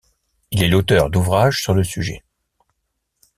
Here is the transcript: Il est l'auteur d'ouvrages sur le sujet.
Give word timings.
Il 0.49 0.63
est 0.63 0.67
l'auteur 0.67 1.11
d'ouvrages 1.11 1.61
sur 1.61 1.75
le 1.75 1.83
sujet. 1.83 2.23